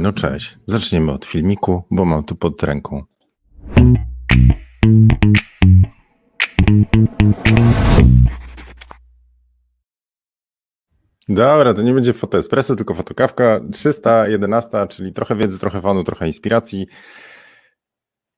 [0.00, 0.58] No cześć.
[0.66, 3.04] Zaczniemy od filmiku, bo mam tu pod ręką.
[11.28, 16.86] Dobra, to nie będzie fotoespresso, tylko fotokawka 311, czyli trochę wiedzy, trochę fanu, trochę inspiracji.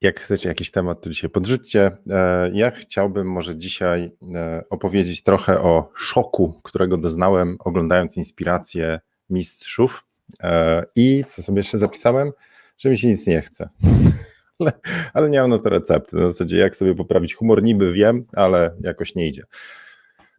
[0.01, 1.97] Jak chcecie jakiś temat, to dzisiaj podrzućcie.
[2.11, 9.01] E, Ja chciałbym może dzisiaj e, opowiedzieć trochę o szoku, którego doznałem oglądając inspirację
[9.31, 10.08] mistrzów.
[10.43, 12.33] E, I co sobie jeszcze zapisałem?
[12.79, 13.69] Że mi się nic nie chce.
[14.61, 14.73] Ale,
[15.13, 16.17] ale nie mam na to recepty.
[16.17, 19.43] W zasadzie jak sobie poprawić humor, niby wiem, ale jakoś nie idzie.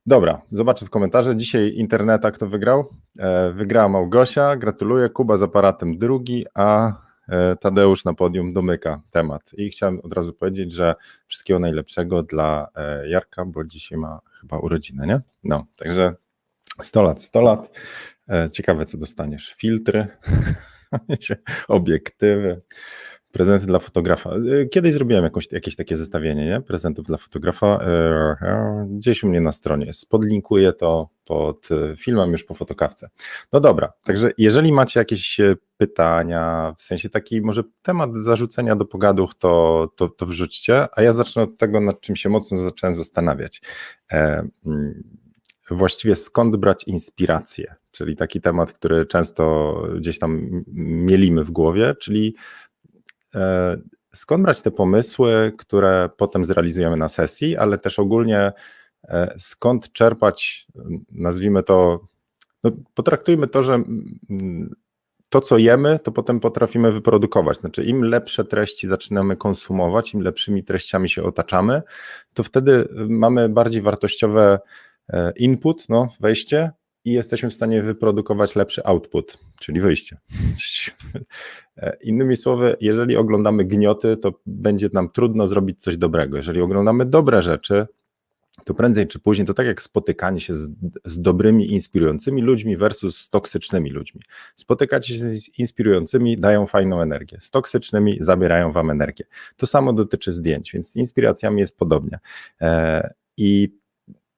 [0.06, 1.36] Dobra, zobaczę w komentarzach.
[1.36, 2.94] Dzisiaj interneta kto wygrał?
[3.20, 5.10] E, Wygrała Małgosia, gratuluję.
[5.10, 6.94] Kuba z aparatem drugi, a
[7.30, 9.52] e, Tadeusz na podium domyka temat.
[9.58, 10.96] I chciałem od razu powiedzieć, że
[11.28, 12.68] wszystkiego najlepszego dla
[13.08, 15.20] Jarka, bo dzisiaj ma chyba urodziny, nie?
[15.44, 16.16] No, także
[16.82, 17.80] 100 lat, 100 lat.
[18.30, 19.54] E, Ciekawe, co dostaniesz.
[19.58, 20.08] Filtry,
[21.68, 22.62] obiektywy,
[23.32, 24.30] prezenty dla fotografa.
[24.36, 26.62] E, Kiedyś zrobiłem jakąś, jakieś takie zestawienie nie?
[26.62, 27.68] prezentów dla fotografa.
[27.68, 30.10] E, Gdzieś u mnie na stronie jest.
[30.10, 33.10] Podlinkuję to pod filmem już po fotokawce.
[33.54, 35.38] No dobra, także jeżeli macie jakieś
[35.78, 41.14] pytania, w sensie taki może temat zarzucenia do pogaduch, to, to, to wrzućcie, a ja
[41.14, 43.62] zacznę od tego, nad czym się mocno zacząłem zastanawiać.
[45.72, 51.96] E, właściwie skąd brać inspirację, czyli taki temat, który często gdzieś tam mielimy w głowie,
[52.00, 52.36] czyli
[53.36, 53.78] e,
[54.14, 58.52] skąd brać te pomysły, które potem zrealizujemy na sesji, ale też ogólnie
[59.04, 60.68] e, skąd czerpać,
[61.12, 62.08] nazwijmy to,
[62.64, 63.84] no, potraktujmy to, że
[65.30, 67.58] to, co jemy, to potem potrafimy wyprodukować.
[67.58, 71.82] Znaczy, im lepsze treści zaczynamy konsumować, im lepszymi treściami się otaczamy,
[72.34, 74.60] to wtedy mamy bardziej wartościowe e,
[75.36, 76.72] input, no, wejście
[77.06, 80.18] i jesteśmy w stanie wyprodukować lepszy output, czyli wyjście.
[81.78, 86.38] E, Innymi słowy, jeżeli oglądamy gnioty, to będzie nam trudno zrobić coś dobrego.
[86.38, 87.88] Jeżeli oglądamy dobre rzeczy,
[88.66, 90.70] to prędzej czy później to tak jak spotykanie się z,
[91.06, 94.22] z dobrymi, inspirującymi ludźmi versus z toksycznymi ludźmi.
[94.56, 99.26] Spotykacie się z inspirującymi, dają fajną energię, z toksycznymi zabierają wam energię.
[99.58, 102.20] To samo dotyczy zdjęć, więc z inspiracjami jest podobnie.
[102.62, 103.80] E, I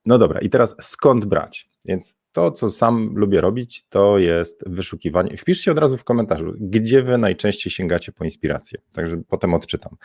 [0.06, 1.70] no dobra, i teraz skąd brać?
[1.84, 5.36] Więc to, co sam lubię robić, to jest wyszukiwanie.
[5.36, 9.96] Wpiszcie od razu w komentarzu, gdzie wy najczęściej sięgacie po inspirację, także potem odczytam.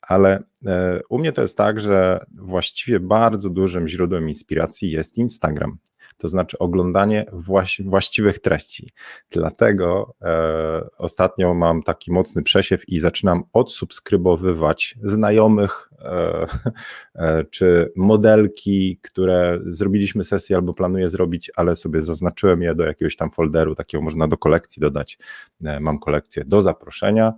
[0.00, 5.78] Ale e, u mnie to jest tak, że właściwie bardzo dużym źródłem inspiracji jest Instagram.
[6.18, 8.90] To znaczy oglądanie właś, właściwych treści.
[9.30, 16.46] Dlatego e, ostatnio mam taki mocny przesiew i zaczynam odsubskrybowywać znajomych e,
[17.14, 23.16] e, czy modelki, które zrobiliśmy sesję albo planuję zrobić, ale sobie zaznaczyłem je do jakiegoś
[23.16, 25.18] tam folderu, takiego można do kolekcji dodać.
[25.64, 27.32] E, mam kolekcję do zaproszenia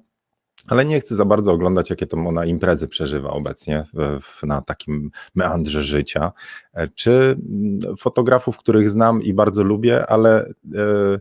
[0.69, 3.85] ale nie chcę za bardzo oglądać, jakie to ona imprezy przeżywa obecnie
[4.23, 6.33] w, na takim meandrze życia,
[6.75, 11.21] E, czy mm, fotografów, których znam i bardzo lubię, ale e,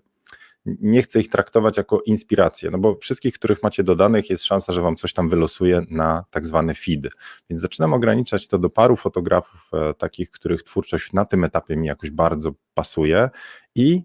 [0.66, 4.82] nie chcę ich traktować jako inspirację, no bo wszystkich, których macie dodanych, jest szansa, że
[4.82, 7.14] wam coś tam wylosuje na tak zwany feed.
[7.50, 11.88] Więc zaczynam ograniczać to do paru fotografów, e, takich, których twórczość na tym etapie mi
[11.88, 13.30] jakoś bardzo pasuje
[13.76, 14.04] i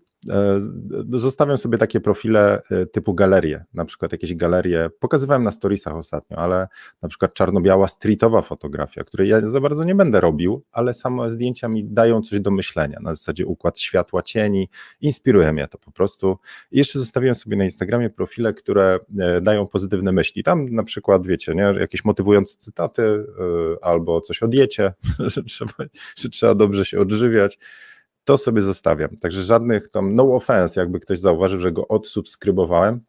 [1.13, 6.37] Zostawiam sobie takie profile e, typu galerie, na przykład jakieś galerie, pokazywałem na storiesach ostatnio,
[6.37, 6.69] ale
[7.03, 11.69] na przykład czarno-biała streetowa fotografia, której ja za bardzo nie będę robił, ale same zdjęcia
[11.69, 14.69] mi dają coś do myślenia, na zasadzie układ światła, cieni,
[15.01, 16.39] inspiruje mnie to po prostu.
[16.71, 21.27] I jeszcze zostawiłem sobie na Instagramie profile, które e, dają pozytywne myśli, tam na przykład
[21.27, 23.27] wiecie, nie, jakieś motywujące cytaty
[23.83, 25.73] albo coś o diecie, że trzeba,
[26.17, 27.59] że trzeba dobrze się odżywiać,
[28.29, 29.17] to sobie zostawiam.
[29.17, 33.01] Także żadnych tam no offense, jakby ktoś zauważył, że go odsubskrybowałem.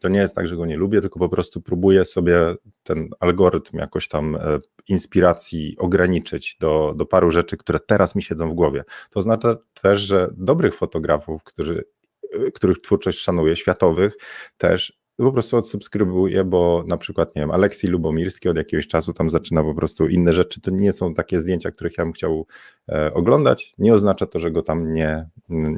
[0.00, 3.78] To nie jest tak, że go nie lubię, tylko po prostu próbuję sobie ten algorytm
[3.78, 8.84] jakoś tam e, inspiracji ograniczyć do, do paru rzeczy, które teraz mi siedzą w głowie.
[9.10, 11.84] To oznacza też, że dobrych fotografów, którzy,
[12.32, 14.16] e, których twórczość szanuję, światowych,
[14.56, 19.30] też po prostu odsubskrybuję, bo na przykład, nie wiem, Aleksiej Lubomirski od jakiegoś czasu tam
[19.30, 22.46] zaczyna po prostu inne rzeczy, to nie są takie zdjęcia, których ja bym chciał
[22.88, 25.28] e, oglądać, nie oznacza to, że go tam nie,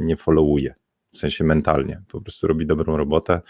[0.00, 0.74] nie followuję,
[1.14, 3.40] w sensie mentalnie, po prostu robi dobrą robotę,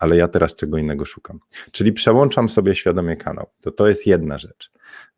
[0.00, 1.40] ale ja teraz czego innego szukam.
[1.72, 4.70] Czyli przełączam sobie świadomie kanał, to to jest jedna rzecz.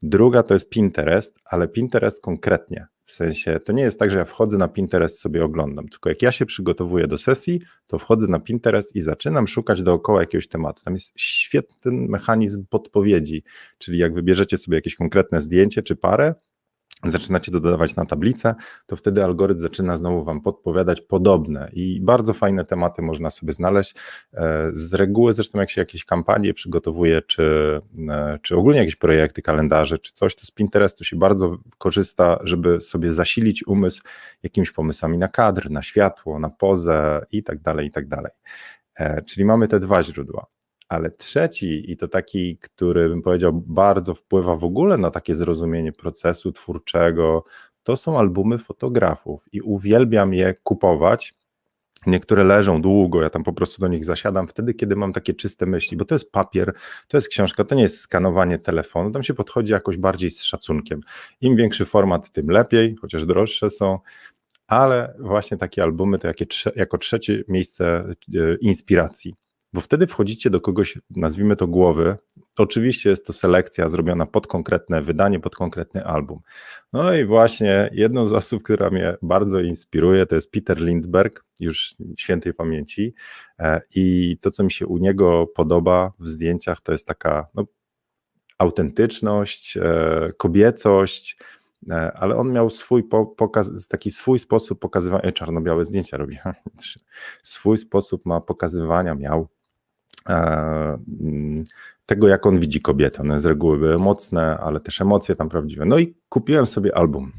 [0.03, 4.25] Druga to jest Pinterest, ale Pinterest konkretnie, w sensie, to nie jest tak, że ja
[4.25, 8.41] wchodzę na Pinterest, sobie oglądam, tylko jak ja się przygotowuję do sesji, to wchodzę na
[8.41, 10.83] Pinterest i zaczynam szukać dookoła jakiegoś tematu.
[10.85, 13.45] Tam jest świetny mechanizm podpowiedzi,
[13.79, 16.35] czyli jak wybierzecie sobie jakieś konkretne zdjęcie czy parę,
[17.11, 18.55] zaczynacie dodawać na tablicę,
[18.87, 23.95] to wtedy algorytm zaczyna znowu Wam podpowiadać podobne i bardzo fajne tematy można sobie znaleźć.
[24.35, 29.43] E, z reguły zresztą jak się jakieś kampanie przygotowuje, czy, e, czy ogólnie jakieś projekty,
[29.43, 34.03] kalendarze, czy coś, to z Pinterestu się bardzo korzysta, żeby sobie zasilić umysł
[34.43, 38.33] jakimiś pomysłami na kadr, na światło, na pozę i tak dalej, i tak dalej.
[38.95, 40.47] E, czyli mamy te dwa źródła.
[40.93, 45.93] Ale trzeci, i to taki, który bym powiedział, bardzo wpływa w ogóle na takie zrozumienie
[45.93, 47.45] procesu twórczego,
[47.83, 51.35] to są albumy fotografów i uwielbiam je kupować.
[52.07, 55.67] Niektóre leżą długo, ja tam po prostu do nich zasiadam wtedy, kiedy mam takie czyste
[55.67, 56.75] myśli, bo to jest papier,
[57.09, 61.01] to jest książka, to nie jest skanowanie telefonu, tam się podchodzi jakoś bardziej z szacunkiem.
[61.41, 63.99] Im większy format, tym lepiej, chociaż droższe są,
[64.67, 66.47] ale właśnie takie albumy to jakie,
[66.77, 68.15] jako trzecie miejsce e,
[68.61, 69.35] inspiracji
[69.73, 72.17] bo wtedy wchodzicie do kogoś, nazwijmy to głowy.
[72.59, 76.41] Oczywiście jest to selekcja zrobiona pod konkretne wydanie, pod konkretny album.
[76.93, 81.95] No i właśnie jedną z osób, która mnie bardzo inspiruje, to jest Peter Lindberg, już
[82.19, 83.15] świętej pamięci.
[83.59, 87.65] E, I to, co mi się u niego podoba w zdjęciach, to jest taka no,
[88.59, 91.37] autentyczność, e, kobiecość,
[91.91, 93.05] e, ale on miał swój
[93.37, 96.39] pokaz, taki swój sposób pokazywania, czarno-białe zdjęcia robi,
[97.43, 99.49] swój sposób ma pokazywania miał
[102.07, 103.23] tego, jak on widzi kobietę.
[103.23, 105.85] One z reguły były mocne, ale też emocje tam prawdziwe.
[105.85, 107.33] No i kupiłem sobie album.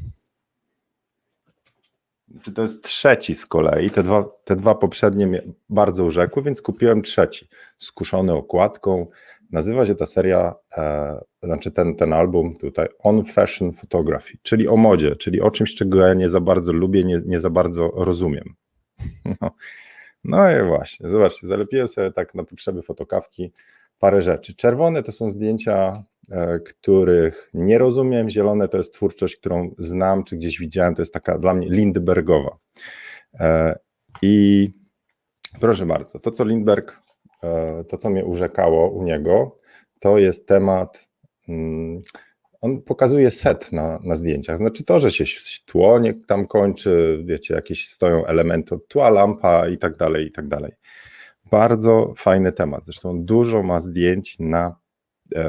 [2.42, 3.90] Czy to jest trzeci z kolei?
[3.90, 9.06] Te dwa, te dwa poprzednie mnie bardzo urzekły, więc kupiłem trzeci, skuszony okładką.
[9.50, 14.76] Nazywa się ta seria, e, znaczy ten, ten album tutaj On Fashion Photography, czyli o
[14.76, 18.54] modzie, czyli o czymś, czego ja nie za bardzo lubię, nie, nie za bardzo rozumiem.
[19.40, 19.50] No.
[20.24, 23.52] No i właśnie, zobaczcie, zalepiłem sobie tak na potrzeby fotokawki
[23.98, 24.54] parę rzeczy.
[24.54, 30.36] Czerwone to są zdjęcia, e, których nie rozumiem, zielone to jest twórczość, którą znam, czy
[30.36, 32.56] gdzieś widziałem, to jest taka dla mnie Lindbergowa.
[33.34, 33.78] E,
[34.22, 34.70] I
[35.60, 37.00] proszę bardzo, to co Lindberg,
[37.42, 39.58] e, to co mnie urzekało u niego,
[40.00, 41.08] to jest temat
[41.48, 42.02] mm,
[42.64, 44.58] on pokazuje set na, na zdjęciach.
[44.58, 45.24] Znaczy to, że się
[45.66, 50.32] tło nie tam kończy, wiecie, jakieś stoją elementy od tła, lampa i tak dalej, i
[50.32, 50.72] tak dalej.
[51.50, 52.84] Bardzo fajny temat.
[52.84, 54.76] Zresztą dużo ma zdjęć na,
[55.34, 55.42] e,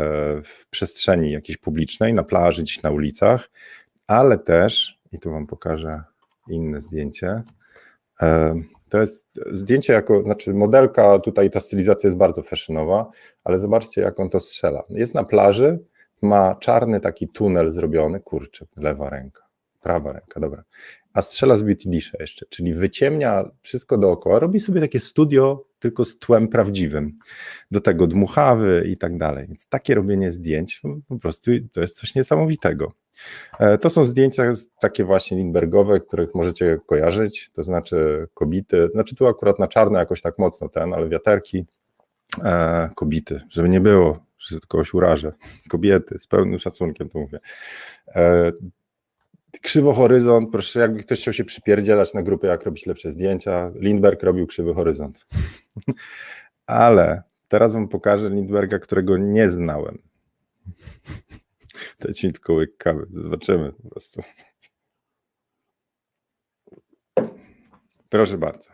[0.44, 3.50] w przestrzeni jakiejś publicznej, na plaży, gdzieś na ulicach,
[4.08, 6.04] ale też, i tu wam pokażę
[6.50, 7.44] inne zdjęcie,
[8.22, 13.12] e, to jest zdjęcie jako, znaczy modelka, tutaj ta stylizacja jest bardzo fashionowa,
[13.44, 14.84] ale zobaczcie jak on to strzela.
[14.90, 15.80] Jest na plaży,
[16.22, 19.44] ma czarny taki tunel zrobiony, kurczę, lewa ręka,
[19.82, 20.64] prawa ręka, dobra,
[21.14, 26.06] a strzela z Beauty Disha jeszcze, czyli wyciemnia wszystko dookoła, robi sobie takie studio tylko
[26.06, 27.18] z tłem prawdziwym,
[27.72, 32.00] do tego dmuchawy i tak dalej, więc takie robienie zdjęć no, po prostu to jest
[32.00, 32.92] coś niesamowitego.
[33.60, 34.44] E, to są zdjęcia
[34.80, 40.22] takie właśnie Lindbergowe, których możecie kojarzyć, to znaczy kobity, znaczy tu akurat na czarno jakoś
[40.22, 41.66] tak mocno ten, ale wiaterki,
[42.44, 45.34] e, kobity, żeby nie było, że kogoś urażę,
[45.70, 47.40] kobiety, z pełnym szacunkiem to mówię.
[48.08, 48.52] E,
[49.62, 54.24] krzywo horyzont, proszę, jakby ktoś chciał się przypierdzielać na grupę, jak robić lepsze zdjęcia, Lindberg
[54.24, 55.26] robił krzywy horyzont.
[56.66, 59.98] Ale teraz wam pokażę Lindberga, którego nie znałem.
[62.00, 64.22] Dajcie mi tylko łyk kawy, zobaczymy po prostu.
[68.10, 68.72] Proszę bardzo.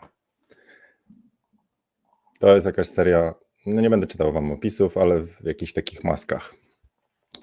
[2.40, 3.34] To jest jakaś seria
[3.66, 6.54] no nie będę czytał wam opisów, ale w jakichś takich maskach.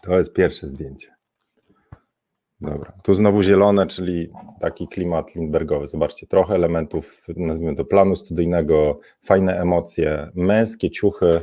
[0.03, 1.19] To jest pierwsze zdjęcie.
[2.61, 5.87] Dobra, tu znowu zielone, czyli taki klimat Lindbergowy.
[5.87, 11.43] Zobaczcie, trochę elementów, nazwijmy to planu studyjnego, fajne emocje, męskie ciuchy.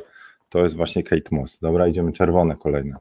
[0.49, 1.59] To jest właśnie Kate Moss.
[1.59, 2.95] Dobra, idziemy czerwone kolejne.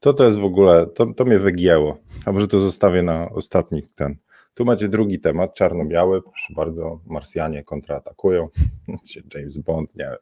[0.00, 1.98] To to jest w ogóle, to, to mnie wygięło.
[2.26, 4.16] A może to zostawię na ostatni ten.
[4.54, 6.22] Tu macie drugi temat, czarno-biały.
[6.22, 8.48] Proszę bardzo, Marsjanie kontratakują.
[9.34, 10.18] James Bond, nie wiem.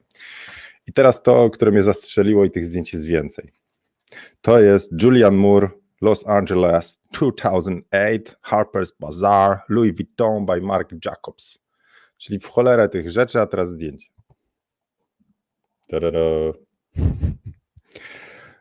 [0.87, 3.53] I teraz to, które mnie zastrzeliło i tych zdjęć jest więcej.
[4.41, 5.69] To jest Julian Moore,
[6.01, 7.85] Los Angeles 2008,
[8.45, 11.59] Harper's Bazaar, Louis Vuitton by Mark Jacobs.
[12.17, 14.09] Czyli w cholerę tych rzeczy, a teraz zdjęcie.
[15.89, 16.53] Tarara.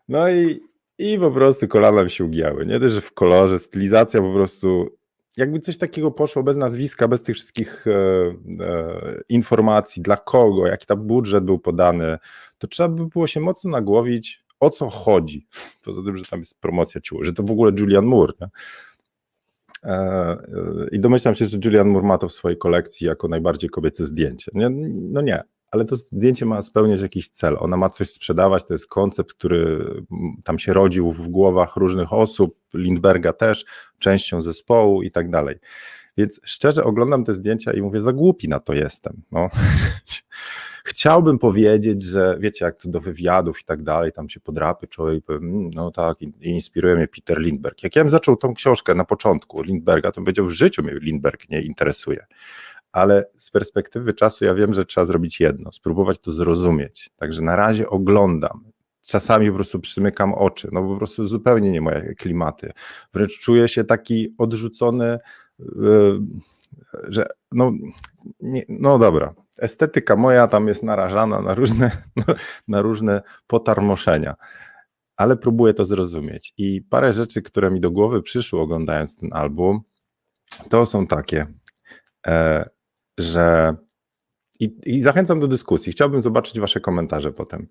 [0.08, 0.60] No i,
[0.98, 2.66] i po prostu kolana mi się ugięły.
[2.66, 4.98] Nie też, że w kolorze, stylizacja po prostu
[5.38, 7.92] jakby coś takiego poszło bez nazwiska, bez tych wszystkich e,
[8.66, 12.18] e, informacji, dla kogo, jaki tam budżet był podany,
[12.58, 15.48] to trzeba by było się mocno nagłowić, o co chodzi.
[15.86, 18.34] Poza tym, że tam jest promocja ciuły, że to w ogóle Julian Moore.
[18.42, 18.48] Nie?
[19.84, 20.38] E, e,
[20.92, 24.52] I domyślam się, że Julian Moore ma to w swojej kolekcji jako najbardziej kobiece zdjęcie.
[24.54, 27.58] Nie, no nie, ale to zdjęcie ma spełniać jakiś cel.
[27.60, 29.94] Ona ma coś sprzedawać, to jest koncept, który
[30.44, 33.66] tam się rodził w głowach różnych osób, Lindberga też,
[34.00, 35.56] częścią zespołu i tak dalej.
[36.18, 39.22] Więc szczerze oglądam te zdjęcia i mówię, za głupi na to jestem.
[39.32, 39.50] No.
[40.84, 45.30] Chciałbym powiedzieć, że wiecie, jak to do wywiadów i tak dalej, tam się podrapy człowiek
[45.30, 47.84] mm, no tak, inspiruje mnie Peter Lindberg.
[47.84, 50.94] Jak ja bym zaczął tą książkę na początku Lindberga, to bym powiedział, w życiu mnie
[51.02, 52.26] Lindberg nie interesuje.
[52.92, 57.10] Ale z perspektywy czasu ja wiem, że trzeba zrobić jedno, spróbować to zrozumieć.
[57.16, 58.72] Także na razie oglądam,
[59.08, 62.72] czasami po prostu przymykam oczy, no po prostu zupełnie nie moje klimaty.
[63.14, 65.20] Wręcz czuję się taki odrzucony,
[65.60, 66.20] yy,
[67.08, 67.72] że no,
[68.40, 71.92] nie, no dobra, estetyka moja tam jest narażana na różne,
[72.68, 74.36] na różne potarmoszenia,
[75.16, 76.54] ale próbuję to zrozumieć.
[76.58, 79.82] I parę rzeczy, które mi do głowy przyszły oglądając ten album,
[80.70, 81.48] to są takie,
[82.28, 82.70] e,
[83.22, 83.76] że
[84.60, 85.92] i, i zachęcam do dyskusji.
[85.92, 87.68] Chciałbym zobaczyć Wasze komentarze potem,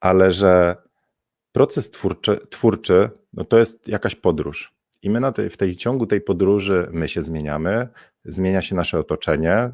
[0.00, 0.76] ale że
[1.52, 4.76] proces twórczy, twórczy no to jest jakaś podróż.
[5.06, 7.88] I my na tej, w tej ciągu tej podróży my się zmieniamy,
[8.24, 9.70] zmienia się nasze otoczenie,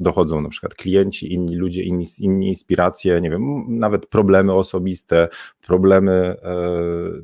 [0.00, 5.28] dochodzą na przykład klienci, inni ludzie, inni, inni inspiracje, nie wiem, nawet problemy osobiste,
[5.66, 6.56] problemy, e,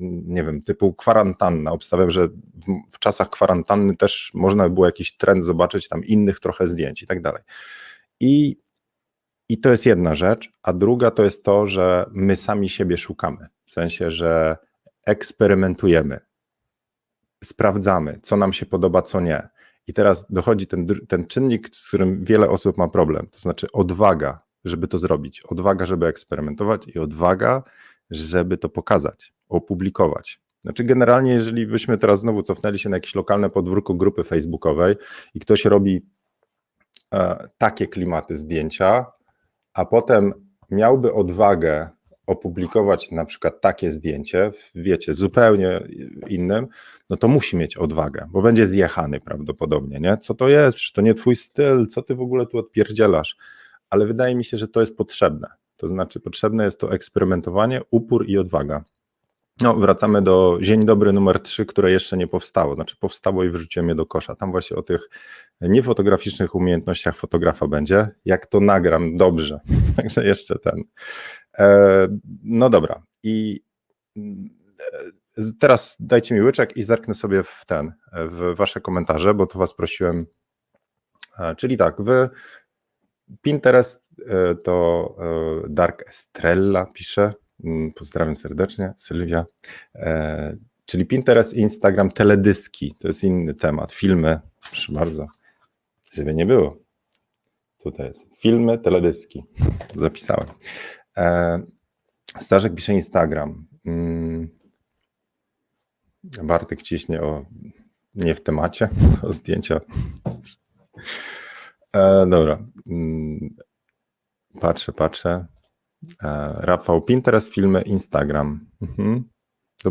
[0.00, 1.72] nie wiem, typu kwarantanna.
[1.72, 2.32] Obstawiam, że w,
[2.90, 7.06] w czasach kwarantanny też można by było jakiś trend zobaczyć, tam innych trochę zdjęć i
[7.06, 7.42] tak dalej.
[8.20, 8.56] I,
[9.48, 13.46] I to jest jedna rzecz, a druga to jest to, że my sami siebie szukamy,
[13.64, 14.56] w sensie, że
[15.06, 16.20] eksperymentujemy,
[17.42, 19.48] sprawdzamy, co nam się podoba, co nie.
[19.86, 24.40] I teraz dochodzi ten, ten czynnik, z którym wiele osób ma problem, to znaczy odwaga,
[24.64, 27.62] żeby to zrobić, odwaga, żeby eksperymentować i odwaga,
[28.10, 30.40] żeby to pokazać, opublikować.
[30.64, 34.96] Znaczy, generalnie, jeżeli byśmy teraz znowu cofnęli się na jakieś lokalne podwórko grupy facebookowej
[35.34, 36.06] i ktoś robi
[37.14, 39.06] e, takie klimaty zdjęcia,
[39.74, 40.32] a potem
[40.70, 41.90] miałby odwagę
[42.26, 45.80] opublikować na przykład takie zdjęcie, wiecie, zupełnie
[46.28, 46.66] innym,
[47.10, 50.16] no to musi mieć odwagę, bo będzie zjechany prawdopodobnie, nie?
[50.16, 50.76] Co to jest?
[50.76, 53.36] Przecież to nie twój styl, co ty w ogóle tu odpierdzielasz?
[53.90, 55.48] Ale wydaje mi się, że to jest potrzebne.
[55.76, 58.84] To znaczy potrzebne jest to eksperymentowanie, upór i odwaga.
[59.60, 62.74] No, wracamy do Dzień Dobry numer 3, które jeszcze nie powstało.
[62.74, 64.34] Znaczy powstało i wrzuciłem je do kosza.
[64.34, 65.08] Tam właśnie o tych
[65.60, 68.08] niefotograficznych umiejętnościach fotografa będzie.
[68.24, 69.60] Jak to nagram dobrze.
[69.96, 70.82] Także jeszcze ten.
[71.58, 72.08] E,
[72.42, 73.02] no dobra.
[73.22, 73.60] I
[74.16, 74.22] e,
[75.58, 79.74] teraz dajcie mi łyczek i zerknę sobie w ten, w wasze komentarze, bo to was
[79.74, 80.26] prosiłem.
[81.38, 82.28] E, czyli tak, wy
[83.42, 84.02] Pinterest
[84.64, 85.16] to
[85.68, 87.32] Dark Estrella pisze.
[87.64, 89.44] Mm, pozdrawiam serdecznie, Sylwia.
[90.86, 93.92] Czyli Pinterest Instagram teledyski, to jest inny temat.
[93.92, 95.26] Filmy, proszę bardzo,
[96.12, 96.78] żeby nie było.
[97.82, 98.40] Tutaj jest.
[98.40, 99.44] Filmy, teledyski.
[99.96, 100.46] Zapisałem.
[101.16, 101.62] E,
[102.38, 103.66] Starzek pisze Instagram.
[103.86, 104.48] Mm.
[106.42, 107.44] Bartek ciśnie o
[108.14, 108.88] nie w temacie,
[109.28, 109.80] o zdjęcia.
[111.92, 112.58] E, dobra.
[112.90, 113.56] Mm.
[114.60, 115.46] Patrzę, patrzę.
[116.22, 118.66] E, Rafał, Pinterest, filmy, Instagram.
[118.82, 119.24] Mhm.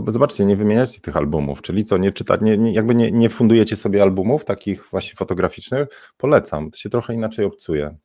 [0.07, 3.75] Zobaczcie, nie wymieniacie tych albumów, czyli co, nie czytać, nie, nie, jakby nie, nie fundujecie
[3.75, 5.87] sobie albumów takich właśnie fotograficznych,
[6.17, 7.97] polecam, to się trochę inaczej obcuje.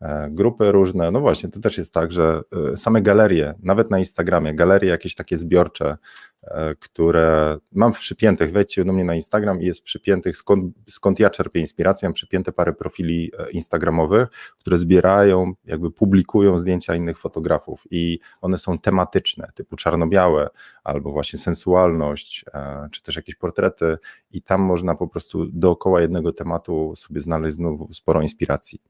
[0.00, 1.10] E, grupy różne.
[1.10, 2.42] No właśnie, to też jest tak, że
[2.72, 5.96] e, same galerie, nawet na Instagramie, galerie jakieś takie zbiorcze,
[6.42, 11.20] e, które mam w przypiętych, wejdźcie do mnie na Instagram i jest przypiętych, skąd, skąd
[11.20, 14.28] ja czerpię inspirację, mam przypięte parę profili instagramowych,
[14.58, 20.48] które zbierają, jakby publikują zdjęcia innych fotografów i one są tematyczne, typu czarno-białe,
[20.84, 22.44] albo właśnie sensualność,
[22.92, 23.98] czy też jakieś portrety
[24.30, 28.80] i tam można po prostu dookoła jednego tematu sobie znaleźć znowu sporo inspiracji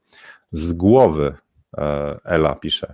[0.51, 1.33] z głowy
[1.77, 2.93] e, Ela pisze.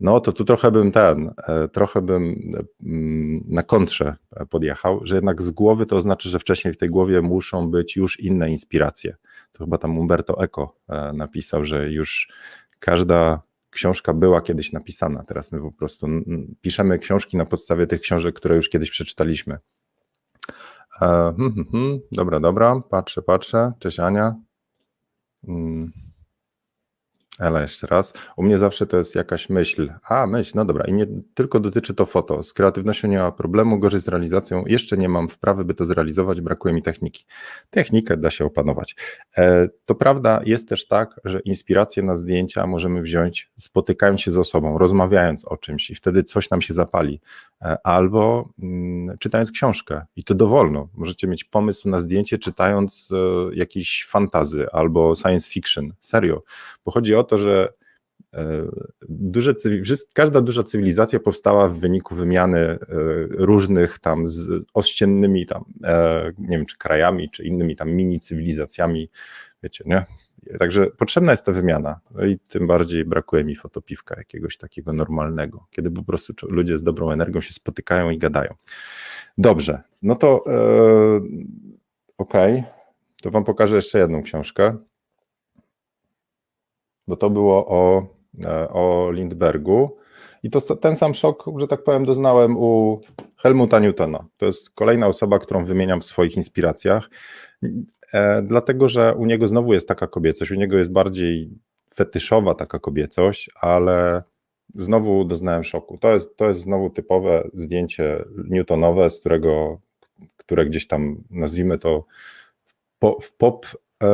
[0.00, 2.50] No to tu trochę bym ten, e, trochę bym
[2.82, 4.16] mm, na kontrze
[4.50, 8.20] podjechał, że jednak z głowy to znaczy, że wcześniej w tej głowie muszą być już
[8.20, 9.16] inne inspiracje.
[9.52, 12.32] To chyba tam Umberto Eco e, napisał, że już
[12.78, 15.24] każda książka była kiedyś napisana.
[15.24, 16.06] Teraz my po prostu
[16.60, 19.58] piszemy książki na podstawie tych książek, które już kiedyś przeczytaliśmy.
[20.90, 22.00] Hmm, hmm, hmm.
[22.12, 23.72] Dobra, dobra, patrzę, patrzę.
[23.78, 24.34] Cześć Ania.
[25.46, 25.92] Hmm.
[27.38, 29.92] Ale jeszcze raz, u mnie zawsze to jest jakaś myśl.
[30.08, 32.42] A, myśl, no dobra, i nie tylko dotyczy to foto.
[32.42, 34.64] Z kreatywnością nie ma problemu, gorzej z realizacją.
[34.66, 37.24] Jeszcze nie mam wprawy, by to zrealizować, brakuje mi techniki.
[37.70, 38.96] Technikę da się opanować.
[39.36, 44.38] E, to prawda, jest też tak, że inspirację na zdjęcia możemy wziąć spotykając się z
[44.38, 47.20] osobą, rozmawiając o czymś i wtedy coś nam się zapali.
[47.62, 50.88] E, albo mm, czytając książkę i to dowolno.
[50.94, 53.16] Możecie mieć pomysł na zdjęcie czytając e,
[53.54, 55.92] jakiś fantazy albo science fiction.
[56.00, 56.42] Serio.
[56.84, 57.72] Bo chodzi o to, że
[58.34, 58.66] E,
[59.08, 59.54] duże,
[60.14, 62.78] każda duża cywilizacja powstała w wyniku wymiany e,
[63.28, 69.10] różnych tam z ościennymi tam, e, nie wiem, czy krajami, czy innymi tam mini cywilizacjami,
[69.62, 70.04] wiecie, nie?
[70.58, 72.00] Także potrzebna jest ta wymiana.
[72.10, 76.82] No i tym bardziej brakuje mi fotopiwka jakiegoś takiego normalnego, kiedy po prostu ludzie z
[76.82, 78.54] dobrą energią się spotykają i gadają.
[79.38, 81.20] Dobrze, no to e,
[82.18, 82.64] okej, okay.
[83.22, 84.76] to wam pokażę jeszcze jedną książkę,
[87.08, 88.06] bo to było o,
[88.44, 89.96] e, o Lindbergu.
[90.42, 93.00] I to ten sam szok, że tak powiem, doznałem u
[93.36, 94.24] Helmuta Newtona.
[94.36, 97.10] To jest kolejna osoba, którą wymieniam w swoich inspiracjach.
[98.12, 101.50] E, dlatego że u niego znowu jest taka kobiecość, u niego jest bardziej
[101.94, 104.22] fetyszowa taka kobiecość, ale
[104.74, 105.98] znowu doznałem szoku.
[105.98, 109.80] To jest, to jest znowu typowe zdjęcie newtonowe, z którego,
[110.36, 112.04] które gdzieś tam nazwijmy to
[113.22, 113.66] w, pop,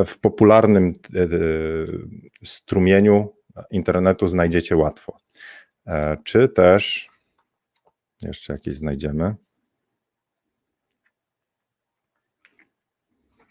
[0.07, 1.28] w popularnym e,
[2.45, 3.35] strumieniu
[3.71, 5.16] internetu znajdziecie łatwo.
[6.25, 7.11] Czy też
[8.23, 9.35] jeszcze jakieś znajdziemy.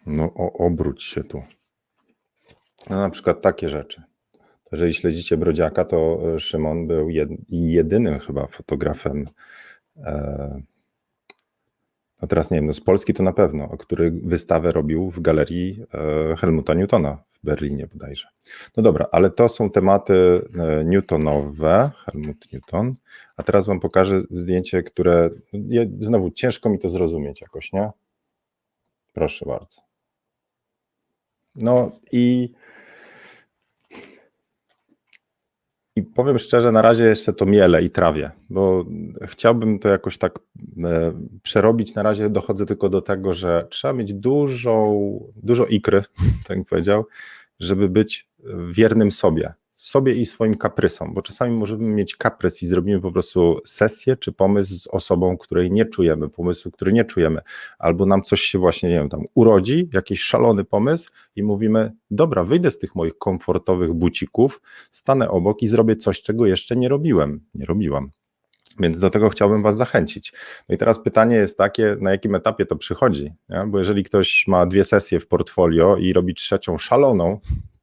[0.06, 1.44] No, o, obróć się tu.
[2.90, 4.04] No, na przykład takie rzeczy.
[4.72, 9.26] Jeżeli śledzicie Brodziaka, to e, Szymon był jed, jedynym chyba fotografem,
[9.98, 10.62] e,
[12.22, 15.84] no teraz nie wiem, no z Polski to na pewno, który wystawę robił w galerii
[15.94, 18.28] e, Helmuta Newtona w Berlinie bodajże.
[18.78, 22.96] No dobra, ale to są tematy e, newtonowe, Helmut Newton,
[23.38, 27.90] a teraz wam pokażę zdjęcie, które je, znowu ciężko mi to zrozumieć jakoś, nie?
[29.14, 29.82] Proszę bardzo.
[31.56, 32.54] No i,
[35.98, 38.86] i powiem szczerze, na razie jeszcze to miele i trawię, bo
[39.22, 40.40] chciałbym to jakoś tak
[40.84, 41.14] e,
[41.44, 41.96] przerobić.
[41.96, 46.04] Na razie dochodzę tylko do tego, że trzeba mieć dużą, dużo ikry,
[46.48, 47.06] tak jak powiedział,
[47.60, 48.30] żeby być
[48.70, 53.60] wiernym sobie sobie i swoim kaprysom, bo czasami możemy mieć kaprys i zrobimy po prostu
[53.66, 57.42] sesję czy pomysł z osobą, której nie czujemy, pomysłu, który nie czujemy,
[57.80, 62.44] albo nam coś się właśnie, nie wiem, tam urodzi, jakiś szalony pomysł i mówimy, dobra,
[62.44, 67.42] wyjdę z tych moich komfortowych bucików, stanę obok i zrobię coś, czego jeszcze nie robiłem,
[67.54, 68.12] nie robiłam.
[68.80, 70.34] Więc do tego chciałbym Was zachęcić.
[70.70, 73.34] No i teraz pytanie jest takie, na jakim etapie to przychodzi?
[73.50, 73.64] Nie?
[73.68, 77.40] Bo jeżeli ktoś ma dwie sesje w portfolio i robi trzecią szaloną,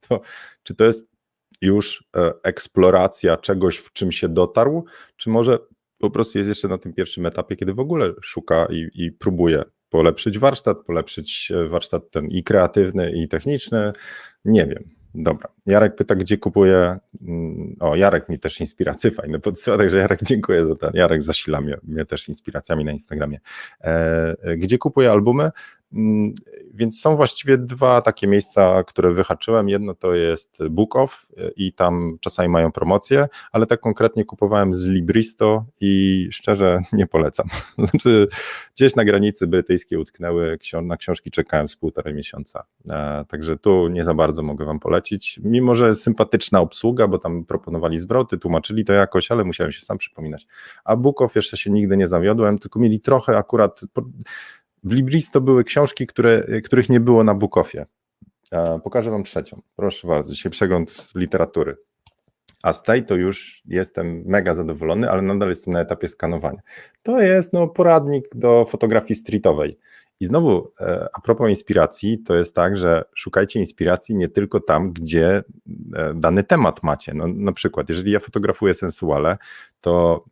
[0.09, 0.21] to
[0.63, 1.14] czy to jest
[1.65, 4.85] już e, eksploracja czegoś, w czym się dotarł,
[5.17, 5.59] czy może
[5.99, 9.63] po prostu jest jeszcze na tym pierwszym etapie, kiedy w ogóle szuka i, i próbuje
[9.89, 13.93] polepszyć warsztat, polepszyć e, warsztat ten i kreatywny, i techniczny.
[14.45, 14.85] Nie wiem.
[15.15, 15.54] Dobra.
[15.67, 16.99] Jarek pyta, gdzie kupuje.
[17.23, 20.91] Mm, o, Jarek mi też inspiracje fajne podsyła, także Jarek dziękuję za ten.
[20.95, 23.41] Jarek zasila mnie, mnie też inspiracjami na Instagramie.
[23.81, 25.51] E, gdzie kupuje albumy?
[25.95, 26.35] Mm,
[26.75, 29.69] więc są właściwie dwa takie miejsca, które wyhaczyłem.
[29.69, 35.65] Jedno to jest Bookoff i tam czasami mają promocje, ale tak konkretnie kupowałem z Libristo
[35.81, 37.47] i szczerze nie polecam.
[37.91, 38.29] Znaczy,
[38.77, 42.65] gdzieś na granicy brytyjskiej utknęły, na książki czekałem z półtorej miesiąca.
[42.91, 45.41] E, także tu nie za bardzo mogę Wam polecić.
[45.55, 49.99] Mimo, że sympatyczna obsługa, bo tam proponowali zwroty, tłumaczyli to jakoś, ale musiałem się sam
[49.99, 50.47] przypominać.
[50.85, 53.81] A Bookoff jeszcze się nigdy nie zawiodłem, tylko mieli trochę akurat
[54.85, 57.87] w Libris to były książki, które, których nie było na Bukofie.
[58.85, 59.63] Pokażę Wam trzecią.
[59.77, 61.77] Proszę bardzo, dzisiaj przegląd literatury.
[62.63, 66.61] A z tej to już jestem mega zadowolony, ale nadal jestem na etapie skanowania.
[67.03, 69.79] To jest no, poradnik do fotografii streetowej.
[70.21, 74.93] I znowu, e, a propos inspiracji, to jest tak, że szukajcie inspiracji nie tylko tam,
[74.93, 75.45] gdzie
[75.95, 77.15] e, dany temat macie.
[77.15, 79.39] No, na przykład, jeżeli ja fotografuję sensuale,
[79.81, 80.25] to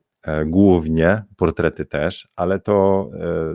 [0.46, 3.54] głównie, portrety też, ale to e,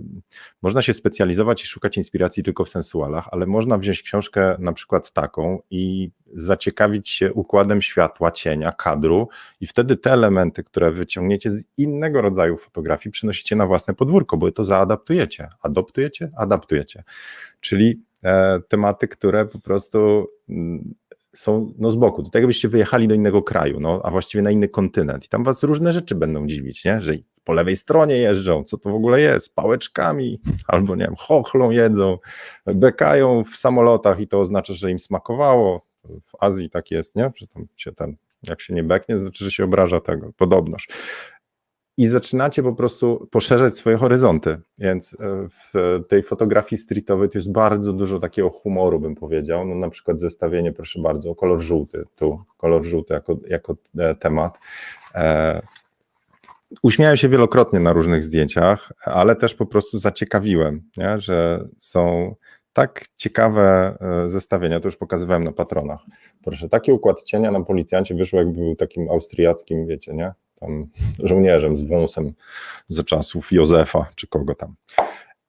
[0.61, 5.11] można się specjalizować i szukać inspiracji tylko w sensualach, ale można wziąć książkę na przykład
[5.11, 9.27] taką i zaciekawić się układem światła, cienia, kadru
[9.61, 14.51] i wtedy te elementy, które wyciągniecie z innego rodzaju fotografii przynosicie na własne podwórko, bo
[14.51, 17.03] to zaadaptujecie, adoptujecie, adaptujecie,
[17.59, 20.93] czyli e, tematy, które po prostu mm,
[21.39, 22.23] są no, z boku.
[22.23, 25.43] To tak jakbyście wyjechali do innego kraju, no, a właściwie na inny kontynent i tam
[25.43, 27.01] was różne rzeczy będą dziwić, nie?
[27.01, 31.71] że po lewej stronie jeżdżą, co to w ogóle jest, pałeczkami, albo nie wiem, chochlą
[31.71, 32.17] jedzą,
[32.65, 35.81] bekają w samolotach i to oznacza, że im smakowało.
[36.03, 37.31] W Azji tak jest, nie?
[37.35, 38.15] że tam się ten,
[38.47, 40.87] jak się nie beknie, znaczy, że się obraża tego, podobnoż
[41.97, 44.57] i zaczynacie po prostu poszerzać swoje horyzonty.
[44.77, 49.65] Więc e, w tej fotografii streetowej to jest bardzo dużo takiego humoru, bym powiedział.
[49.65, 54.59] No, na przykład zestawienie, proszę bardzo, kolor żółty, tu kolor żółty jako, jako e, temat.
[55.15, 55.61] E,
[56.83, 61.19] uśmiałem się wielokrotnie na różnych zdjęciach, ale też po prostu zaciekawiłem, nie?
[61.19, 62.35] że są
[62.73, 66.05] tak ciekawe e, zestawienia, to już pokazywałem na patronach.
[66.43, 70.33] Proszę, taki układ cienia na policjancie wyszło, jakby był takim austriackim, wiecie, nie?
[70.59, 70.87] Tam
[71.23, 72.33] żołnierzem z wąsem
[72.87, 74.75] ze czasów Józefa, czy kogo tam.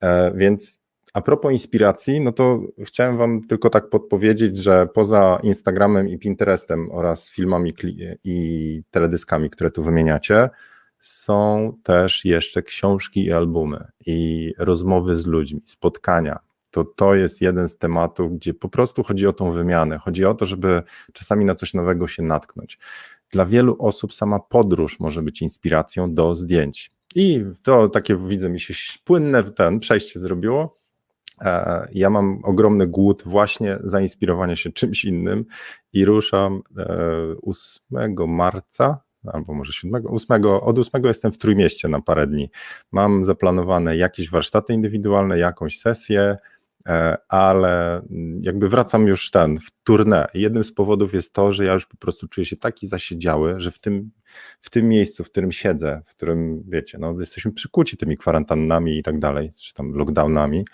[0.01, 0.83] E, więc
[1.15, 6.91] a propos inspiracji, no to chciałem Wam tylko tak podpowiedzieć, że poza Instagramem i Pinterestem
[6.91, 7.73] oraz filmami
[8.25, 10.51] i teledyskami, które tu wymieniacie,
[10.99, 16.39] są też jeszcze książki i albumy i rozmowy z ludźmi, spotkania.
[16.71, 19.99] To to jest jeden z tematów, gdzie po prostu chodzi o tą wymianę.
[19.99, 22.79] Chodzi o to, żeby czasami na coś nowego się natknąć.
[23.31, 26.91] Dla wielu osób sama podróż może być inspiracją do zdjęć.
[27.15, 30.79] I to takie widzę mi się płynne ten przejście zrobiło.
[31.41, 35.45] E, ja mam ogromny głód właśnie zainspirowania się czymś innym
[35.93, 36.63] i ruszam
[37.43, 39.01] 8 e, marca
[39.33, 42.51] albo może 7, 8, od 8 jestem w Trójmieście na parę dni.
[42.93, 46.37] Mam zaplanowane jakieś warsztaty indywidualne, jakąś sesję,
[47.29, 48.03] ale
[48.41, 50.27] jakby wracam już ten, w tournée.
[50.35, 53.71] Jednym z powodów jest to, że ja już po prostu czuję się taki zasiedziały, że
[53.71, 54.11] w tym,
[54.61, 59.03] w tym miejscu, w którym siedzę, w którym, wiecie, no jesteśmy przykuci tymi kwarantannami i
[59.03, 60.65] tak dalej, czy tam lockdownami,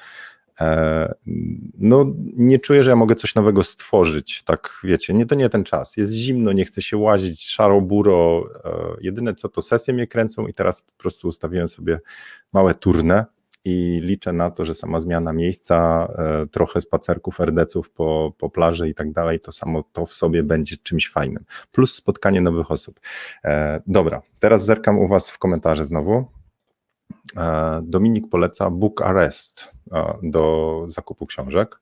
[0.61, 1.15] E,
[1.79, 5.65] no nie czuję, że ja mogę coś nowego stworzyć, tak wiecie, nie, to nie ten
[5.65, 10.07] czas, jest zimno, nie chcę się łazić, szaro, buro, e, jedyne co to sesje mnie
[10.07, 12.01] kręcą i teraz po prostu ustawiłem sobie
[12.53, 13.25] małe turne
[13.65, 18.89] i liczę na to, że sama zmiana miejsca, e, trochę spacerków, erdeców po, po plaży
[18.89, 23.01] i tak dalej, to samo to w sobie będzie czymś fajnym, plus spotkanie nowych osób.
[23.87, 26.27] Dobra, teraz zerkam u Was w komentarze znowu.
[27.37, 31.81] E, Dominik poleca Book Arrest e, do zakupu książek.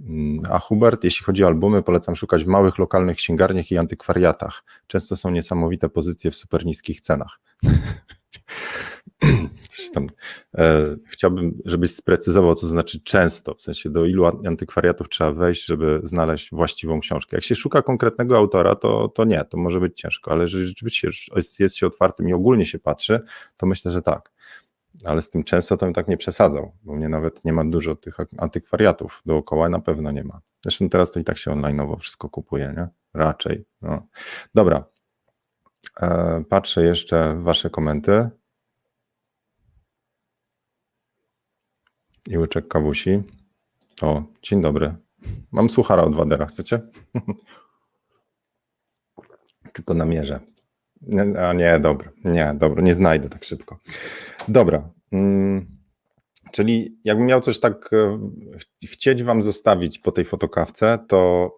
[0.00, 4.64] Mm, a Hubert, jeśli chodzi o albumy, polecam szukać w małych lokalnych księgarniach i antykwariatach.
[4.86, 7.40] Często są niesamowite pozycje w super niskich cenach.
[9.94, 10.06] Tam,
[10.58, 16.00] e, chciałbym, żebyś sprecyzował, co znaczy często, w sensie do ilu antykwariatów trzeba wejść, żeby
[16.02, 17.36] znaleźć właściwą książkę.
[17.36, 21.08] Jak się szuka konkretnego autora, to, to nie, to może być ciężko, ale jeżeli rzeczywiście
[21.36, 23.20] jest, jest się otwartym i ogólnie się patrzy,
[23.56, 24.32] to myślę, że tak
[25.04, 27.96] ale z tym często to bym tak nie przesadzał, bo mnie nawet nie ma dużo
[27.96, 30.40] tych antykwariatów dookoła, na pewno nie ma.
[30.62, 32.88] Zresztą teraz to i tak się online'owo wszystko kupuje, nie?
[33.14, 33.64] Raczej.
[33.82, 34.06] No.
[34.54, 34.84] Dobra.
[36.00, 38.30] E, patrzę jeszcze w wasze komenty.
[42.28, 43.22] I łyczek kawusi.
[44.02, 44.94] O, dzień dobry.
[45.52, 46.80] Mam słuchara od Wadera, chcecie?
[49.72, 50.40] Tylko namierzę.
[51.38, 53.78] A nie, dobra, nie, dobra, nie znajdę tak szybko.
[54.48, 54.90] Dobra.
[55.12, 55.66] Mm,
[56.52, 58.18] czyli jakbym miał coś tak e,
[58.84, 61.50] chcieć wam zostawić po tej fotokawce, to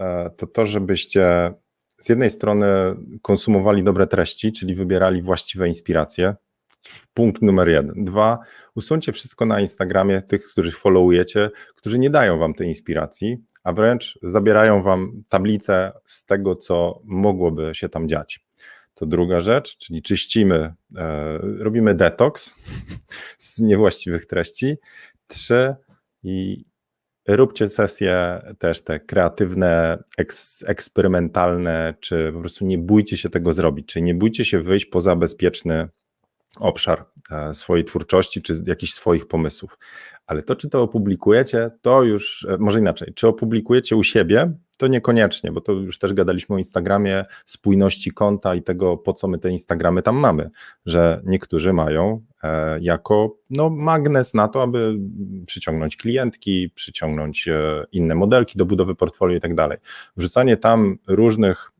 [0.00, 1.52] e, to, to żebyście
[2.00, 2.66] z jednej strony
[3.22, 6.34] konsumowali dobre treści, czyli wybierali właściwe inspiracje.
[7.14, 8.04] Punkt numer jeden.
[8.04, 8.38] Dwa,
[8.74, 14.18] usuńcie wszystko na Instagramie tych, których followujecie, którzy nie dają wam tej inspiracji, a wręcz
[14.22, 18.44] zabierają wam tablicę z tego, co mogłoby się tam dziać.
[18.94, 22.54] To druga rzecz, czyli czyścimy, e, robimy detoks
[23.38, 24.76] z niewłaściwych treści.
[25.26, 25.74] Trzy,
[26.22, 26.64] i
[27.28, 33.86] róbcie sesje też te kreatywne, eks, eksperymentalne, czy po prostu nie bójcie się tego zrobić,
[33.86, 35.88] czyli nie bójcie się wyjść poza bezpieczny
[36.58, 39.78] obszar e, swojej twórczości, czy jakichś swoich pomysłów.
[40.26, 44.86] Ale to, czy to opublikujecie, to już, e, może inaczej, czy opublikujecie u siebie, to
[44.86, 49.38] niekoniecznie, bo to już też gadaliśmy o Instagramie, spójności konta i tego, po co my
[49.38, 50.50] te Instagramy tam mamy,
[50.86, 54.96] że niektórzy mają e, jako no, magnes na to, aby
[55.46, 57.48] przyciągnąć klientki, przyciągnąć
[57.92, 59.78] inne modelki do budowy portfolio i tak dalej.
[60.16, 61.71] Wrzucanie tam różnych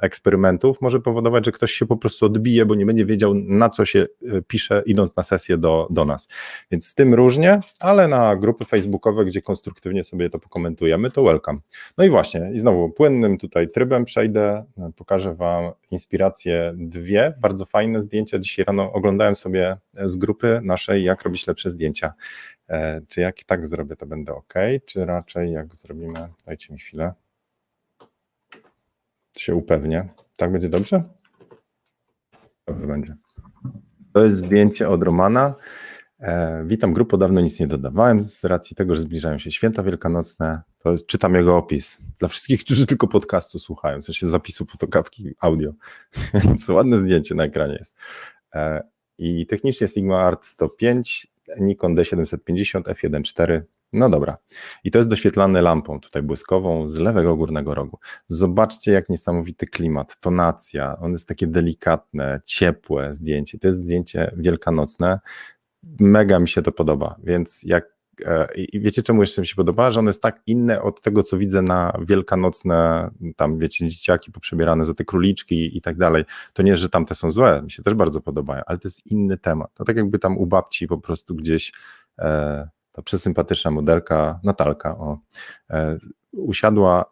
[0.00, 3.84] eksperymentów może powodować, że ktoś się po prostu odbije, bo nie będzie wiedział, na co
[3.84, 6.28] się e, pisze, idąc na sesję do, do nas.
[6.70, 11.58] Więc z tym różnie, ale na grupy facebookowe, gdzie konstruktywnie sobie to pokomentujemy, to welcome.
[11.98, 17.66] No i właśnie, i znowu płynnym tutaj trybem przejdę, e, pokażę Wam inspiracje dwie, bardzo
[17.66, 18.38] fajne zdjęcia.
[18.38, 22.12] Dzisiaj rano oglądałem sobie z grupy naszej, jak robić lepsze zdjęcia.
[23.08, 27.14] Czy jak tak zrobię, to będę ok, czy raczej jak zrobimy, dajcie mi chwilę
[29.38, 30.08] się upewnię.
[30.36, 31.02] Tak będzie dobrze?
[32.66, 33.16] Dobrze będzie.
[34.12, 35.54] To jest zdjęcie od Romana.
[36.20, 40.62] E, witam grupę, dawno nic nie dodawałem z racji tego, że zbliżają się święta wielkanocne.
[40.78, 41.98] To jest, czytam jego opis.
[42.18, 45.72] Dla wszystkich, którzy tylko podcastu słuchają, w sensie zapisu fotokawki audio.
[46.44, 47.96] Więc ładne zdjęcie na ekranie jest.
[48.54, 48.82] E,
[49.18, 51.26] I technicznie Sigma Art 105,
[51.60, 54.36] Nikon D750, f1.4, no dobra.
[54.84, 57.98] I to jest doświetlane lampą tutaj błyskową z lewego górnego rogu.
[58.28, 60.96] Zobaczcie, jak niesamowity klimat, tonacja.
[60.98, 63.58] On jest takie delikatne, ciepłe zdjęcie.
[63.58, 65.20] To jest zdjęcie wielkanocne.
[66.00, 69.90] Mega mi się to podoba, więc jak e, i wiecie czemu jeszcze mi się podoba,
[69.90, 74.84] że ono jest tak inne od tego, co widzę na wielkanocne, tam wiecie, dzieciaki poprzebierane
[74.84, 76.24] za te króliczki i tak dalej.
[76.52, 79.38] To nie, że tamte są złe, mi się też bardzo podobają, ale to jest inny
[79.38, 79.74] temat.
[79.74, 81.72] To tak jakby tam u babci po prostu gdzieś
[82.18, 85.18] e, ta przesympatyczna modelka Natalka o,
[85.70, 85.98] e,
[86.32, 87.04] usiadła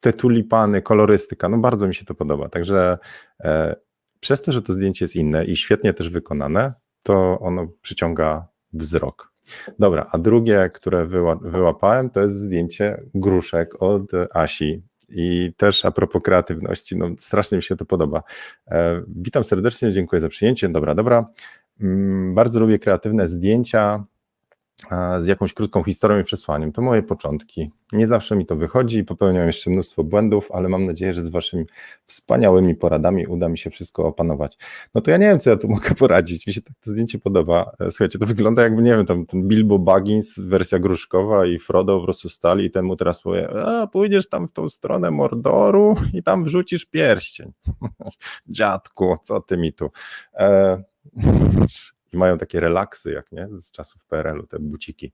[0.00, 2.48] te tulipany, kolorystyka, no bardzo mi się to podoba.
[2.48, 2.98] Także
[3.40, 3.76] e,
[4.20, 9.32] przez to, że to zdjęcie jest inne i świetnie też wykonane, to ono przyciąga wzrok.
[9.78, 14.82] Dobra, a drugie, które wyła, wyłapałem, to jest zdjęcie gruszek od Asi.
[15.08, 18.22] I też a propos kreatywności, no strasznie mi się to podoba.
[18.70, 20.68] E, witam serdecznie, dziękuję za przyjęcie.
[20.68, 21.26] Dobra, dobra.
[21.80, 24.04] Mm, bardzo lubię kreatywne zdjęcia
[25.20, 26.72] z jakąś krótką historią i przesłaniem.
[26.72, 27.70] To moje początki.
[27.92, 31.28] Nie zawsze mi to wychodzi i popełniam jeszcze mnóstwo błędów, ale mam nadzieję, że z
[31.28, 31.64] Waszymi
[32.06, 34.58] wspaniałymi poradami uda mi się wszystko opanować.
[34.94, 36.46] No to ja nie wiem, co ja tu mogę poradzić.
[36.46, 37.72] Mi się tak to zdjęcie podoba.
[37.80, 41.98] E, słuchajcie, to wygląda jakby, nie wiem, tam ten Bilbo Baggins, wersja gruszkowa i Frodo
[41.98, 45.96] po prostu stali i ten mu teraz powie, a pójdziesz tam w tą stronę Mordoru
[46.12, 47.52] i tam wrzucisz pierścień.
[48.48, 49.90] Dziadku, co ty mi tu?
[50.34, 50.82] E
[52.12, 55.12] i mają takie relaksy, jak nie, z czasów PRL-u, te buciki,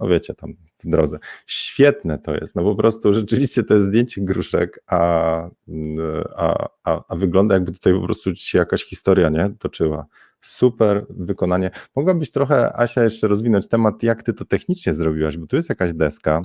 [0.00, 1.18] no wiecie, tam w drodze.
[1.46, 5.00] Świetne to jest, no po prostu rzeczywiście to jest zdjęcie gruszek, a,
[6.36, 10.06] a, a, a wygląda jakby tutaj po prostu się jakaś historia, nie, toczyła.
[10.40, 11.70] Super wykonanie.
[11.96, 15.92] Mogłabyś trochę, Asia, jeszcze rozwinąć temat, jak ty to technicznie zrobiłaś, bo tu jest jakaś
[15.92, 16.42] deska,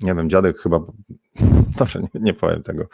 [0.00, 0.80] nie wiem, dziadek chyba,
[1.78, 2.86] dobrze, nie, nie powiem tego,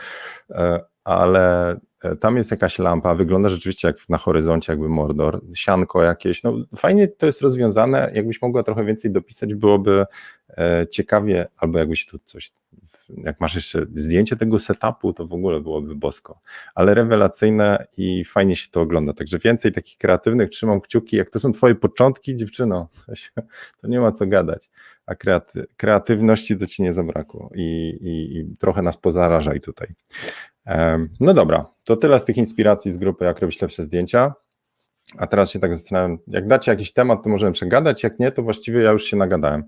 [0.50, 6.02] e, ale e, tam jest jakaś lampa, wygląda rzeczywiście jak na horyzoncie jakby Mordor, sianko
[6.02, 10.06] jakieś, no fajnie to jest rozwiązane, jakbyś mogła trochę więcej dopisać, byłoby
[10.50, 12.52] e, ciekawie, albo jakbyś tu coś,
[13.24, 16.40] jak masz jeszcze zdjęcie tego setupu, to w ogóle byłoby bosko,
[16.74, 21.40] ale rewelacyjne i fajnie się to ogląda, także więcej takich kreatywnych, trzymam kciuki, jak to
[21.40, 22.88] są twoje początki dziewczyno,
[23.80, 24.70] to nie ma co gadać,
[25.06, 27.50] a kreaty kreatywności to ci nie zabrakło.
[27.54, 27.62] I,
[28.00, 29.94] i, i trochę nas pozarażaj tutaj.
[31.20, 34.34] No dobra, to tyle z tych inspiracji z grupy, jak robić lepsze zdjęcia.
[35.16, 38.42] A teraz się tak zastanawiam, jak dacie jakiś temat, to możemy przegadać, jak nie, to
[38.42, 39.64] właściwie ja już się nagadałem.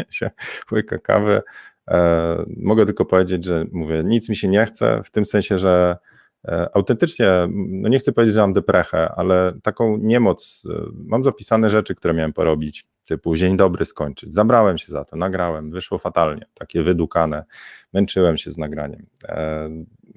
[0.72, 1.42] Łyka kawy.
[1.88, 5.96] E, mogę tylko powiedzieć, że mówię, nic mi się nie chce, w tym sensie, że
[6.44, 11.70] e, autentycznie, no nie chcę powiedzieć, że mam deprechę, ale taką niemoc, e, mam zapisane
[11.70, 14.34] rzeczy, które miałem porobić, typu dzień dobry skończyć.
[14.34, 17.44] Zabrałem się za to, nagrałem, wyszło fatalnie, takie wydukane,
[17.92, 19.06] męczyłem się z nagraniem.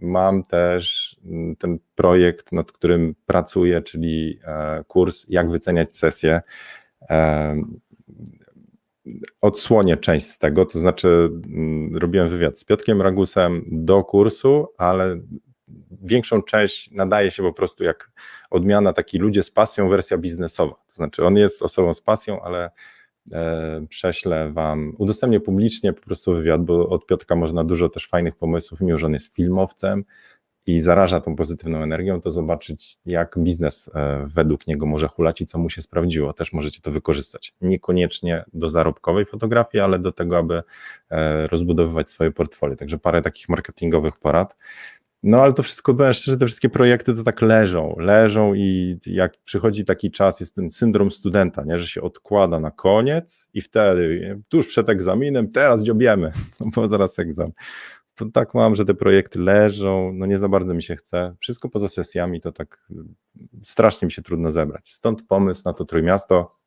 [0.02, 6.42] Mam też mm, ten projekt, nad którym pracuję, czyli e, kurs Jak wyceniać sesję.
[7.10, 7.56] E,
[9.42, 15.20] odsłonię część z tego, to znaczy mm, robiłem wywiad z Piotkiem Ragusem do kursu, ale
[16.02, 18.12] większą część nadaje się po prostu jak
[18.50, 20.76] odmiana taki ludzie z pasją, wersja biznesowa.
[20.88, 22.70] To znaczy on jest osobą z pasją, ale
[23.90, 28.82] prześlę Wam, udostępnię publicznie po prostu wywiad, bo od Piotrka można dużo też fajnych pomysłów,
[28.82, 30.04] mimo że on jest filmowcem
[30.66, 35.46] i zaraża tą pozytywną energią, to zobaczyć, jak biznes e, według niego może hulać i
[35.46, 36.34] co mu się sprawdziło.
[36.34, 37.54] Też możecie to wykorzystać.
[37.62, 40.64] Niekoniecznie do zarobkowej fotografii, ale do tego, aby
[41.10, 42.76] e, rozbudowywać swoje portfolio.
[42.76, 44.56] Także parę takich marketingowych porad.
[45.24, 49.38] No ale to wszystko, powiem szczerze, te wszystkie projekty to tak leżą, leżą i jak
[49.44, 51.80] przychodzi taki czas, jest ten syndrom studenta, nie?
[51.80, 56.32] że się odkłada na koniec i wtedy, tuż przed egzaminem, teraz dziobiemy,
[56.76, 57.54] bo zaraz egzamin.
[58.16, 61.36] To tak mam, że te projekty leżą, no nie za bardzo mi się chce.
[61.40, 62.88] Wszystko poza sesjami to tak
[63.62, 64.94] strasznie mi się trudno zebrać.
[64.94, 66.59] Stąd pomysł na to Trójmiasto.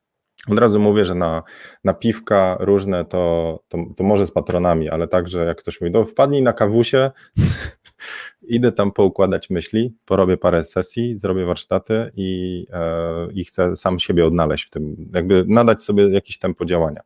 [0.51, 1.43] Od razu mówię, że na,
[1.83, 6.03] na piwka różne to, to, to może z patronami, ale także jak ktoś mówi, no
[6.03, 7.11] wpadnij na kawusie,
[8.41, 14.25] idę tam poukładać myśli, porobię parę sesji, zrobię warsztaty i, e, i chcę sam siebie
[14.25, 17.01] odnaleźć w tym, jakby nadać sobie jakiś tempo działania.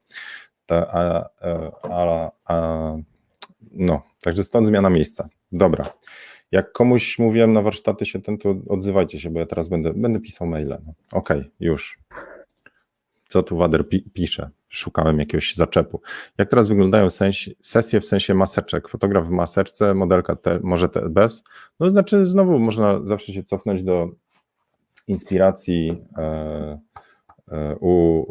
[0.66, 2.96] Ta, a, e, a, a,
[3.72, 5.30] no, także stąd zmiana miejsca.
[5.52, 5.86] Dobra.
[6.52, 10.20] Jak komuś mówiłem na warsztaty się ten, to odzywajcie się, bo ja teraz będę, będę
[10.20, 10.78] pisał maile.
[10.86, 10.94] No.
[11.12, 12.00] Okej, okay, już
[13.28, 14.50] co tu Wader pi pisze.
[14.70, 16.02] Szukałem jakiegoś zaczepu.
[16.38, 17.08] Jak teraz wyglądają
[17.62, 18.88] sesje w sensie maseczek?
[18.88, 21.44] Fotograf w maseczce, modelka te, może te bez?
[21.80, 24.10] No znaczy znowu można zawsze się cofnąć do
[25.08, 26.80] inspiracji e,
[27.52, 28.24] e, u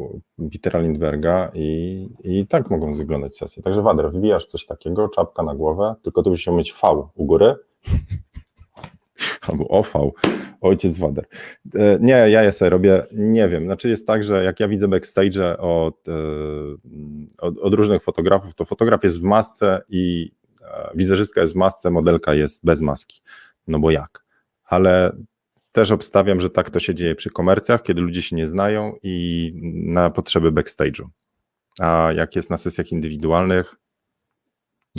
[0.52, 3.62] Petera Lindberga i, i tak mogą wyglądać sesje.
[3.62, 7.54] Także Wader, wybijasz coś takiego, czapka na głowę, tylko tu byś mieć V u góry
[9.48, 9.92] albo OV,
[10.60, 11.26] ojciec Wader.
[11.74, 14.88] E, nie, ja je sobie robię, nie wiem, znaczy jest tak, że jak ja widzę
[14.88, 16.12] backstage od, e,
[17.38, 21.90] od, od różnych fotografów, to fotograf jest w masce i e, wizerzystka jest w masce,
[21.90, 23.20] modelka jest bez maski,
[23.66, 24.24] no bo jak?
[24.64, 25.12] Ale
[25.72, 29.52] też obstawiam, że tak to się dzieje przy komercjach, kiedy ludzie się nie znają i
[29.86, 31.04] na potrzeby backstage'u.
[31.80, 33.76] a jak jest na sesjach indywidualnych,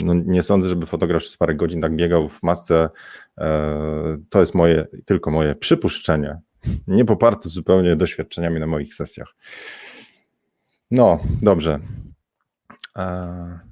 [0.04, 2.90] no nie sądzę, żeby fotograf przez parę godzin tak biegał w masce.
[3.38, 6.40] E, to jest moje, tylko moje przypuszczenie,
[6.86, 9.34] nie poparte zupełnie doświadczeniami na moich sesjach.
[10.90, 11.80] No, dobrze.
[12.98, 13.68] E,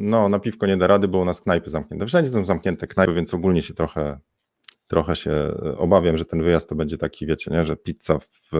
[0.00, 2.06] no, na piwko nie da rady, bo u nas knajpy zamknięte.
[2.06, 4.18] Wszędzie są zamknięte knajpy, więc ogólnie się trochę,
[4.86, 8.50] trochę się obawiam, że ten wyjazd to będzie taki, wiecie, nie, że pizza w,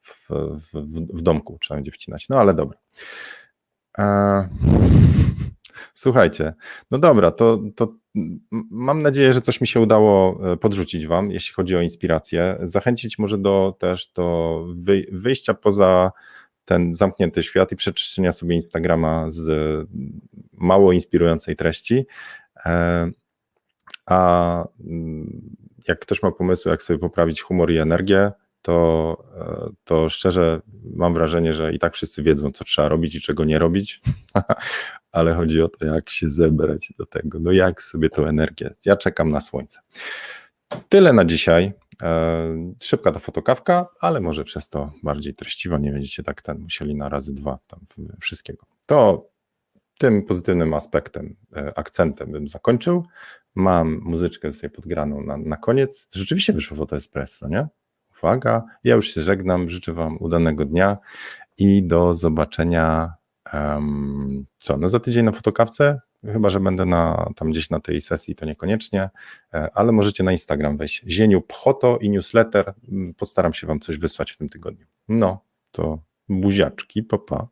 [0.00, 2.28] w, w, w domku trzeba będzie wcinać.
[2.28, 2.78] No ale dobra.
[3.98, 4.48] E,
[5.94, 6.54] słuchajcie,
[6.90, 7.94] no dobra, to, to
[8.70, 12.58] mam nadzieję, że coś mi się udało e, podrzucić Wam, jeśli chodzi o inspirację.
[12.62, 14.66] Zachęcić może do też do
[15.12, 16.12] wyjścia poza
[16.64, 19.50] ten zamknięty świat i przeczyszczenia sobie Instagrama z
[20.52, 22.06] mało inspirującej treści.
[22.66, 23.10] E,
[24.06, 25.56] a mm,
[25.88, 31.14] jak ktoś ma pomysły, jak sobie poprawić humor i energię, to, e, to szczerze mam
[31.14, 34.00] wrażenie, że i tak wszyscy wiedzą, co trzeba robić i czego nie robić,
[35.12, 38.74] ale chodzi o to, jak się zebrać do tego, no jak sobie tą energię.
[38.84, 39.80] Ja czekam na słońce.
[40.88, 41.72] Tyle na dzisiaj.
[42.02, 46.94] E, szybka ta fotokawka, ale może przez to bardziej treściwa, nie będziecie tak ten musieli
[46.94, 47.80] na razy dwa tam
[48.20, 48.66] wszystkiego.
[48.86, 49.30] To
[49.98, 53.06] tym pozytywnym aspektem, e, akcentem bym zakończył.
[53.54, 56.08] Mam muzyczkę tutaj podgraną na, na koniec.
[56.12, 57.68] Rzeczywiście wyszło foto espresso, nie?
[58.18, 60.98] Uwaga, ja już się żegnam, życzę Wam udanego dnia
[61.58, 63.14] i do zobaczenia
[64.56, 66.00] co, no za tydzień na fotokawce?
[66.24, 69.10] Chyba, że będę na, tam gdzieś na tej sesji, to niekoniecznie,
[69.54, 71.02] e, ale możecie na Instagram wejść.
[71.06, 72.74] Zieniu Pchoto i newsletter.
[72.88, 74.86] Mm, postaram się Wam coś wysłać w tym tygodniu.
[75.08, 77.36] No, to buziaczki, papa.
[77.36, 77.48] Pa.